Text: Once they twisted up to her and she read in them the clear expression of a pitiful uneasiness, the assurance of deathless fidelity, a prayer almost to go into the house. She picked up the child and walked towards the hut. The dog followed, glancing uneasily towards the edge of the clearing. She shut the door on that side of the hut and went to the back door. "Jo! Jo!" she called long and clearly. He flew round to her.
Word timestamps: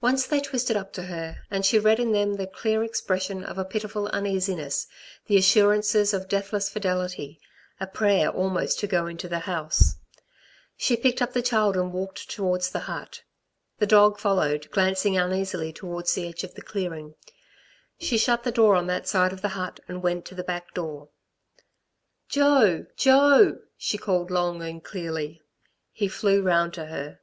Once 0.00 0.26
they 0.26 0.40
twisted 0.40 0.76
up 0.76 0.92
to 0.92 1.04
her 1.04 1.42
and 1.48 1.64
she 1.64 1.78
read 1.78 2.00
in 2.00 2.10
them 2.10 2.34
the 2.34 2.44
clear 2.48 2.82
expression 2.82 3.44
of 3.44 3.56
a 3.56 3.64
pitiful 3.64 4.08
uneasiness, 4.08 4.88
the 5.28 5.36
assurance 5.36 5.94
of 6.12 6.26
deathless 6.28 6.68
fidelity, 6.68 7.40
a 7.78 7.86
prayer 7.86 8.30
almost 8.30 8.80
to 8.80 8.88
go 8.88 9.06
into 9.06 9.28
the 9.28 9.38
house. 9.38 9.94
She 10.76 10.96
picked 10.96 11.22
up 11.22 11.34
the 11.34 11.40
child 11.40 11.76
and 11.76 11.92
walked 11.92 12.28
towards 12.28 12.70
the 12.70 12.80
hut. 12.90 13.22
The 13.78 13.86
dog 13.86 14.18
followed, 14.18 14.68
glancing 14.72 15.16
uneasily 15.16 15.72
towards 15.72 16.14
the 16.14 16.26
edge 16.26 16.42
of 16.42 16.54
the 16.56 16.62
clearing. 16.62 17.14
She 18.00 18.18
shut 18.18 18.42
the 18.42 18.50
door 18.50 18.74
on 18.74 18.88
that 18.88 19.06
side 19.06 19.32
of 19.32 19.40
the 19.42 19.50
hut 19.50 19.78
and 19.86 20.02
went 20.02 20.24
to 20.24 20.34
the 20.34 20.42
back 20.42 20.74
door. 20.74 21.10
"Jo! 22.28 22.86
Jo!" 22.96 23.60
she 23.76 23.98
called 23.98 24.32
long 24.32 24.62
and 24.64 24.82
clearly. 24.82 25.42
He 25.92 26.08
flew 26.08 26.42
round 26.42 26.74
to 26.74 26.86
her. 26.86 27.20